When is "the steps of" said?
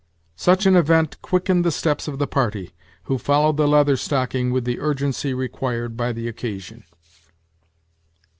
1.63-2.17